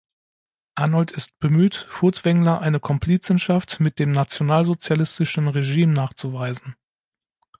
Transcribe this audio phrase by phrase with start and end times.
[0.73, 6.75] Arnold ist bemüht, Furtwängler eine Komplizenschaft mit dem nationalsozialistischen Regime nachzuweisen.